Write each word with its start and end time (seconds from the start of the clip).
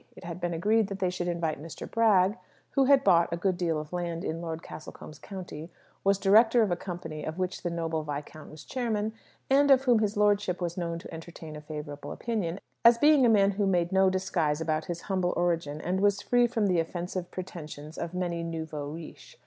It 0.15 0.23
had 0.23 0.41
been 0.41 0.51
agreed 0.51 0.87
that 0.87 0.97
they 0.97 1.11
should 1.11 1.27
invite 1.27 1.61
Mr. 1.61 1.87
Bragg, 1.87 2.35
who 2.71 2.85
had 2.85 3.03
bought 3.03 3.31
a 3.31 3.37
good 3.37 3.55
deal 3.55 3.79
of 3.79 3.93
land 3.93 4.23
in 4.25 4.41
Lord 4.41 4.63
Castlecombe's 4.63 5.19
county, 5.19 5.69
was 6.03 6.17
director 6.17 6.63
of 6.63 6.71
a 6.71 6.75
company 6.75 7.23
of 7.23 7.37
which 7.37 7.61
the 7.61 7.69
noble 7.69 8.01
viscount 8.03 8.49
was 8.49 8.63
chairman, 8.63 9.13
and 9.47 9.69
of 9.69 9.83
whom 9.83 9.99
his 9.99 10.17
lordship 10.17 10.59
was 10.59 10.75
known 10.75 10.97
to 10.97 11.13
entertain 11.13 11.55
a 11.55 11.61
favourable 11.61 12.11
opinion, 12.11 12.59
as 12.83 12.97
being 12.97 13.27
a 13.27 13.29
man 13.29 13.51
who 13.51 13.67
made 13.67 13.91
no 13.91 14.09
disguise 14.09 14.59
about 14.59 14.85
his 14.85 15.01
humble 15.01 15.35
origin, 15.37 15.79
and 15.79 15.99
was 16.01 16.19
free 16.23 16.47
from 16.47 16.65
the 16.65 16.79
offensive 16.79 17.29
pretensions 17.29 17.95
of 17.95 18.15
many 18.15 18.41
nouveaux 18.41 18.87
riches. 18.87 19.35